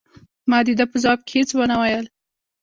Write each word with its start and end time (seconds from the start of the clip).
ما 0.49 0.59
د 0.65 0.67
ده 0.79 0.85
په 0.91 0.97
ځواب 1.03 1.19
کې 1.27 1.33
هیڅ 1.37 1.49
ونه 1.55 1.75
ویل. 1.81 2.05